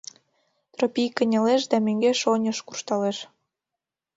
[0.75, 3.17] Тропий кынелеш да мӧҥгеш-оньыш куржталеш.